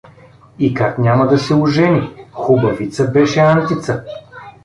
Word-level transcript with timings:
И 0.59 0.71
как 0.73 0.97
няма 0.99 1.27
да 1.27 1.39
се 1.39 1.55
ожени, 1.55 2.25
хубавица 2.31 3.11
беше 3.11 3.39
Антица! 3.39 4.03